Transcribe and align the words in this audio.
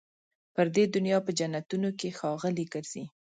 پر 0.55 0.65
دې 0.75 0.83
دنیا 0.95 1.17
په 1.25 1.31
جنتونو 1.39 1.89
کي 1.99 2.09
ښاغلي 2.17 2.65
ګرځي 2.73 3.03